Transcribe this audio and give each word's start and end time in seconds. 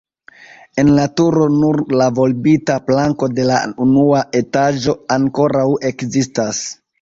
En 0.83 0.87
la 0.99 1.03
turo 1.19 1.43
nur 1.57 1.77
la 2.01 2.07
volbita 2.19 2.77
planko 2.87 3.29
de 3.41 3.45
la 3.51 3.59
unua 3.87 4.23
etaĝo 4.41 4.97
ankoraŭ 5.19 5.69
ekzistas. 5.93 6.65